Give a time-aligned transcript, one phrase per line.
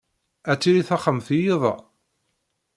[0.51, 1.73] Ad tili texxamt i yiḍ-a?